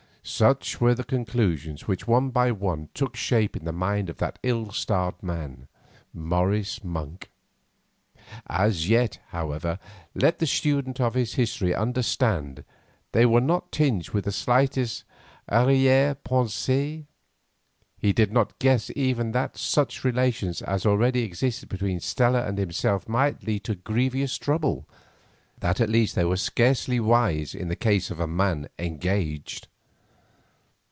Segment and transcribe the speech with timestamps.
[0.23, 4.37] Such were the conclusions which one by one took shape in the mind of that
[4.43, 5.67] ill starred man,
[6.13, 7.31] Morris Monk.
[8.45, 9.79] As yet, however,
[10.13, 12.63] let the student of his history understand,
[13.13, 15.05] they were not tinged with the slightest
[15.51, 17.05] "arrière pensée."
[17.97, 23.09] He did not guess even that such relations as already existed between Stella and himself
[23.09, 24.87] might lead to grievous trouble;
[25.57, 29.67] that at least they were scarcely wise in the case of a man engaged.